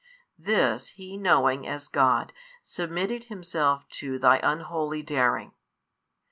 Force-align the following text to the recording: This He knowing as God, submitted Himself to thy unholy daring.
This 0.39 0.87
He 0.97 1.15
knowing 1.15 1.67
as 1.67 1.87
God, 1.87 2.33
submitted 2.63 3.25
Himself 3.25 3.87
to 3.89 4.17
thy 4.17 4.39
unholy 4.41 5.03
daring. 5.03 5.51